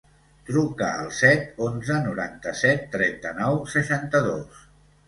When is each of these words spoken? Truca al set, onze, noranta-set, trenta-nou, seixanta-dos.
Truca 0.45 0.87
al 1.01 1.11
set, 1.17 1.45
onze, 1.67 1.99
noranta-set, 2.09 2.89
trenta-nou, 2.99 3.65
seixanta-dos. 3.77 4.69